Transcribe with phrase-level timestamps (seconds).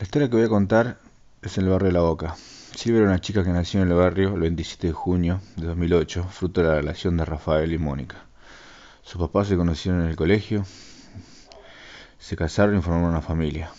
[0.00, 0.96] La historia que voy a contar
[1.42, 2.34] es en el barrio de La Boca.
[2.74, 6.24] Silvia era una chica que nació en el barrio el 27 de junio de 2008,
[6.30, 8.16] fruto de la relación de Rafael y Mónica.
[9.02, 10.64] Sus papás se conocieron en el colegio,
[12.18, 13.72] se casaron y formaron una familia.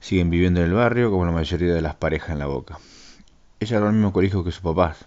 [0.00, 2.78] Siguen viviendo en el barrio como la mayoría de las parejas en La Boca.
[3.60, 5.04] Ella era al mismo colegio que sus papás.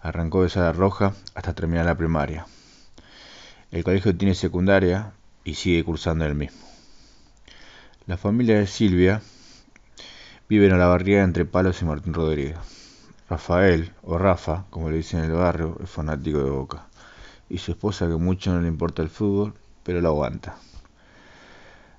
[0.00, 2.46] Arrancó de Sala Roja hasta terminar la primaria.
[3.70, 5.12] El colegio tiene secundaria
[5.44, 6.75] y sigue cursando el mismo.
[8.06, 9.20] La familia de Silvia
[10.48, 12.56] vive en la barriada entre Palos y Martín Rodríguez.
[13.28, 16.86] Rafael, o Rafa, como le dicen en el barrio, es fanático de Boca.
[17.48, 20.54] Y su esposa, que mucho no le importa el fútbol, pero lo aguanta.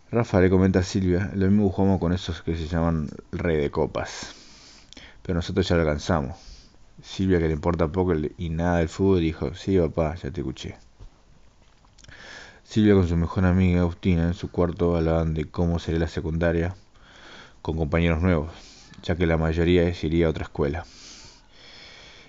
[0.10, 3.70] Rafa le comenta a Silvia, lo mismo jugamos con esos que se llaman rey de
[3.70, 4.34] copas.
[5.24, 6.38] Pero nosotros ya lo alcanzamos.
[7.04, 10.87] Silvia, que le importa poco y nada del fútbol, dijo, sí papá, ya te escuché.
[12.70, 16.76] Silvia con su mejor amiga Agustina en su cuarto hablaban de cómo sería la secundaria
[17.62, 18.52] con compañeros nuevos,
[19.04, 20.86] ya que la mayoría iría a otra escuela.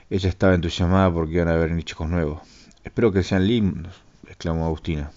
[0.08, 2.40] Ella estaba entusiasmada porque iban a haber chicos nuevos.
[2.84, 3.92] Espero que sean lindos,
[4.28, 5.10] exclamó Agustina.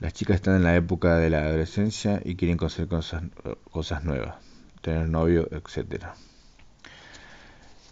[0.00, 3.22] Las chicas están en la época de la adolescencia y quieren conocer cosas,
[3.70, 4.34] cosas nuevas,
[4.82, 6.04] tener novio, etc.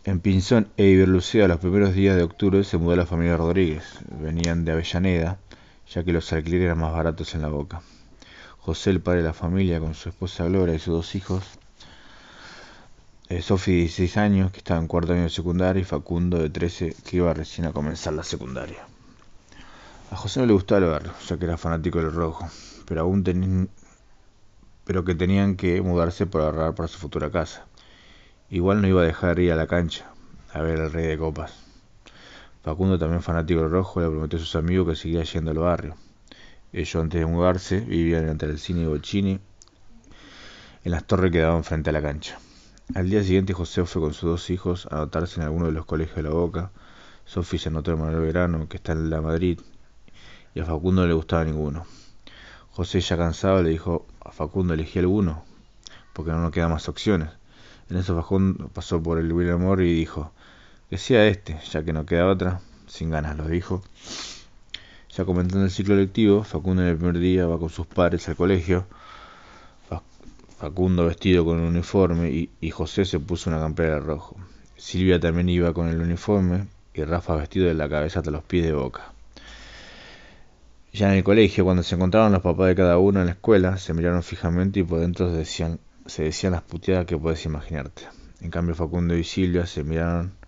[0.04, 3.84] En Pinzón e Iberlucea, los primeros días de octubre, se mudó la familia Rodríguez.
[4.20, 5.38] Venían de Avellaneda
[5.92, 7.82] ya que los alquileres eran más baratos en la boca.
[8.58, 11.42] José, el padre de la familia, con su esposa Gloria y sus dos hijos,
[13.28, 16.50] eh, Sofi, de 16 años, que estaba en cuarto año de secundaria, y Facundo, de
[16.50, 18.86] 13, que iba recién a comenzar la secundaria.
[20.10, 22.48] A José no le gustaba el barrio, ya que era fanático del rojo,
[22.86, 23.68] pero aún tenían,
[24.84, 27.66] pero que tenían que mudarse para ahorrar para su futura casa.
[28.50, 30.12] Igual no iba a dejar ir a la cancha
[30.52, 31.71] a ver al rey de copas.
[32.62, 35.96] Facundo, también fanático del rojo, le prometió a sus amigos que seguía yendo al barrio.
[36.72, 39.40] Ellos, antes de mudarse, vivían entre el cine y Bocini,
[40.84, 42.38] en las torres que daban frente a la cancha.
[42.94, 45.86] Al día siguiente, José fue con sus dos hijos a anotarse en alguno de los
[45.86, 46.70] colegios de la Boca.
[47.24, 49.58] Sofía se anotó en Manuel Verano, que está en la Madrid,
[50.54, 51.84] y a Facundo no le gustaba ninguno.
[52.70, 55.44] José, ya cansado, le dijo a Facundo elegí alguno,
[56.12, 57.30] porque no nos quedan más opciones.
[57.90, 60.32] En eso Facundo pasó por el William Amor y dijo,
[60.92, 63.82] que sea este, ya que no queda otra, sin ganas lo dijo.
[65.16, 68.36] Ya comentando el ciclo lectivo, Facundo en el primer día va con sus padres al
[68.36, 68.84] colegio,
[70.58, 74.36] Facundo vestido con un uniforme y, José se puso una campera de rojo.
[74.76, 78.66] Silvia también iba con el uniforme y Rafa vestido de la cabeza hasta los pies
[78.66, 79.14] de boca.
[80.92, 83.78] Ya en el colegio, cuando se encontraron los papás de cada uno en la escuela,
[83.78, 88.02] se miraron fijamente y por dentro se decían, se decían las puteadas que puedes imaginarte.
[88.42, 90.41] En cambio, Facundo y Silvia se miraron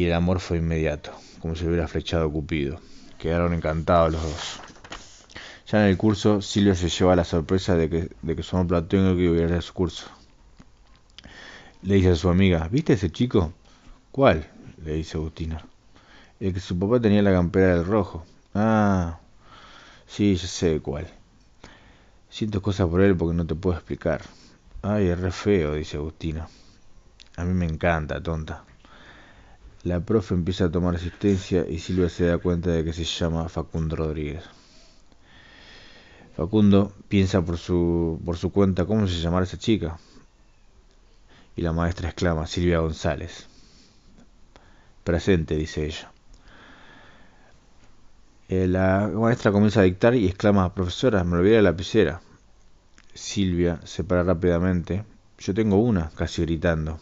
[0.00, 2.80] y el amor fue inmediato, como si hubiera flechado Cupido.
[3.18, 4.60] Quedaron encantados los dos.
[5.70, 8.68] Ya en el curso, Silvia se lleva la sorpresa de que, de que su amor
[8.68, 10.06] platónico iba a su curso.
[11.82, 13.52] Le dice a su amiga, ¿viste ese chico?
[14.10, 14.48] ¿Cuál?
[14.82, 15.62] le dice Agustina.
[16.40, 18.24] El que su papá tenía la campera del rojo.
[18.54, 19.20] Ah,
[20.06, 21.08] sí, ya sé cuál.
[22.30, 24.22] Siento cosas por él porque no te puedo explicar.
[24.80, 26.48] Ay, es re feo, dice Agustina.
[27.36, 28.64] A mí me encanta, tonta.
[29.82, 33.48] La profe empieza a tomar asistencia y Silvia se da cuenta de que se llama
[33.48, 34.44] Facundo Rodríguez.
[36.36, 39.98] Facundo piensa por su, por su cuenta cómo se llamará esa chica.
[41.56, 43.46] Y la maestra exclama, Silvia González.
[45.02, 46.12] Presente, dice ella.
[48.50, 52.20] Eh, la maestra comienza a dictar y exclama, profesora, me olvidé la lapicera.
[53.14, 55.04] Silvia se para rápidamente.
[55.38, 57.00] Yo tengo una, casi gritando.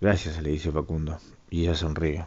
[0.00, 1.18] Gracias, le dice Facundo,
[1.50, 2.24] y ella sonríe.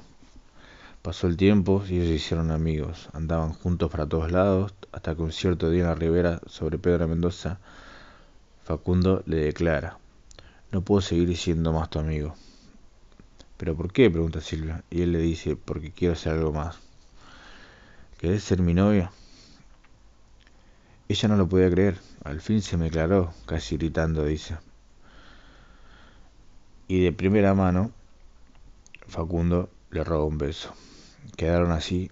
[1.01, 3.07] Pasó el tiempo y ellos se hicieron amigos.
[3.13, 7.07] Andaban juntos para todos lados, hasta que un cierto día en la ribera sobre Pedro
[7.07, 7.59] Mendoza,
[8.65, 9.97] Facundo le declara,
[10.73, 12.35] no puedo seguir siendo más tu amigo.
[13.55, 14.09] ¿Pero por qué?
[14.09, 16.75] pregunta Silvia, y él le dice, porque quiero hacer algo más.
[18.17, 19.13] ¿Querés ser mi novia?
[21.07, 24.57] Ella no lo podía creer, al fin se me aclaró, casi gritando, dice
[26.91, 27.89] y de primera mano
[29.07, 30.73] Facundo le roba un beso.
[31.37, 32.11] Quedaron así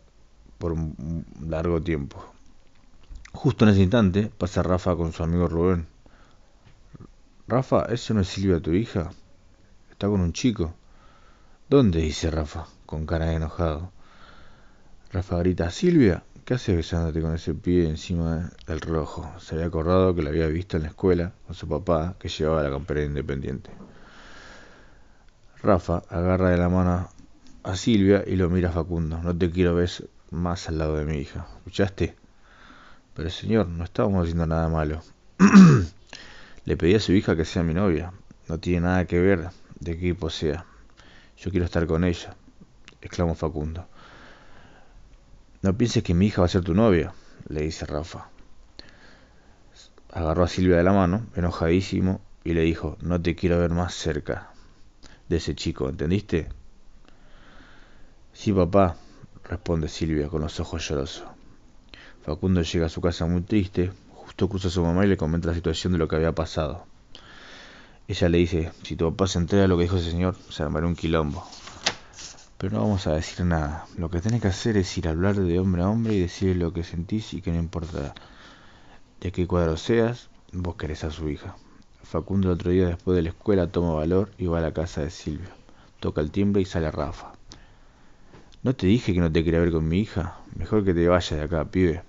[0.58, 2.24] por un largo tiempo.
[3.34, 5.86] Justo en ese instante pasa Rafa con su amigo Rubén.
[7.46, 9.12] Rafa, ¿eso no es Silvia tu hija?
[9.92, 10.74] Está con un chico.
[11.70, 12.00] ¿Dónde?
[12.00, 13.92] dice Rafa, con cara de enojado.
[15.12, 19.30] Rafa grita, Silvia, ¿qué haces besándote con ese pie encima del rojo?
[19.40, 22.64] Se había acordado que la había visto en la escuela con su papá que llevaba
[22.64, 23.72] la campera independiente.
[25.62, 27.10] Rafa agarra de la mano
[27.64, 29.20] a Silvia y lo mira a Facundo.
[29.22, 29.92] No te quiero ver
[30.32, 31.48] más al lado de mi hija.
[31.58, 32.16] ¿Escuchaste?
[33.14, 35.02] Pero señor, no estábamos haciendo nada malo.
[36.66, 38.14] Le pedí a su hija que sea mi novia.
[38.48, 39.50] No tiene nada que ver
[39.82, 40.66] de qué equipo sea.
[41.38, 42.36] Yo quiero estar con ella,
[43.02, 43.86] exclamó Facundo.
[45.62, 47.14] No pienses que mi hija va a ser tu novia,
[47.50, 48.30] le dice Rafa.
[50.14, 53.94] Agarró a Silvia de la mano, enojadísimo, y le dijo, no te quiero ver más
[53.94, 54.52] cerca
[55.30, 56.50] de ese chico, ¿entendiste?
[58.34, 58.98] Sí, papá,
[59.44, 61.28] responde Silvia con los ojos llorosos.
[62.24, 65.50] Facundo llega a su casa muy triste, justo cruza a su mamá y le comenta
[65.50, 66.86] la situación de lo que había pasado.
[68.08, 70.64] Ella le dice, si tu papá se entera de lo que dijo ese señor, se
[70.64, 71.48] armará un quilombo.
[72.58, 73.86] Pero no vamos a decir nada.
[73.98, 76.56] Lo que tenés que hacer es ir a hablar de hombre a hombre y decirle
[76.56, 78.16] lo que sentís y que no importa
[79.22, 81.56] de qué cuadro seas, vos querés a su hija.
[82.04, 85.02] Facundo el otro día después de la escuela toma valor y va a la casa
[85.02, 85.50] de Silvia.
[86.00, 87.34] Toca el timbre y sale Rafa.
[88.64, 90.38] ¿No te dije que no te quería ver con mi hija?
[90.56, 92.04] Mejor que te vayas de acá, pibe.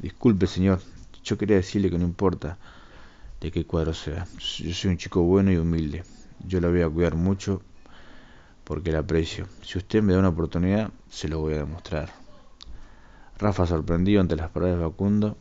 [0.00, 0.80] Disculpe, señor.
[1.24, 2.58] Yo quería decirle que no importa
[3.40, 4.26] de qué cuadro sea.
[4.38, 6.04] Yo soy un chico bueno y humilde.
[6.46, 7.62] Yo la voy a cuidar mucho
[8.64, 9.46] porque la aprecio.
[9.62, 12.12] Si usted me da una oportunidad, se lo voy a demostrar.
[13.38, 15.36] Rafa, sorprendido ante las palabras de Facundo,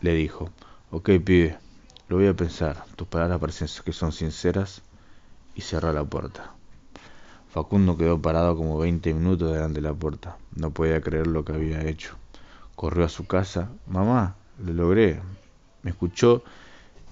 [0.00, 0.50] le dijo,
[0.90, 1.58] ok, pibe,
[2.08, 2.84] lo voy a pensar.
[2.96, 4.82] Tus palabras parecen que son sinceras
[5.54, 6.52] y cerró la puerta.
[7.50, 10.38] Facundo quedó parado como veinte minutos delante de la puerta.
[10.54, 12.16] No podía creer lo que había hecho.
[12.76, 13.70] Corrió a su casa.
[13.86, 15.20] Mamá, lo logré.
[15.82, 16.42] Me escuchó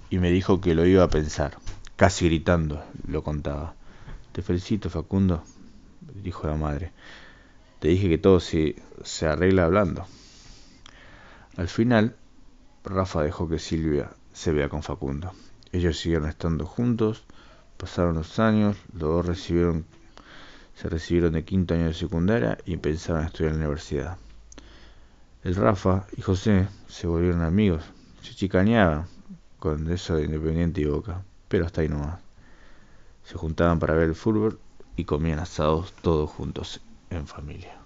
[0.08, 1.58] y me dijo que lo iba a pensar.
[1.96, 3.74] Casi gritando, lo contaba.
[4.32, 5.42] Te felicito, Facundo,
[6.22, 6.92] dijo la madre.
[7.80, 10.06] Te dije que todo se, se arregla hablando.
[11.56, 12.16] Al final,
[12.84, 15.32] Rafa dejó que Silvia se vea con Facundo.
[15.72, 17.24] Ellos siguieron estando juntos,
[17.78, 19.86] pasaron los años, los dos recibieron,
[20.74, 24.18] se recibieron de quinto año de secundaria y a estudiar en la universidad.
[25.42, 27.82] El Rafa y José se volvieron amigos,
[28.20, 29.06] se chicaneaban
[29.58, 32.20] con eso de Independiente y Boca, pero hasta ahí nomás
[33.24, 34.60] se juntaban para ver el fútbol
[34.96, 37.85] y comían asados todos juntos en familia.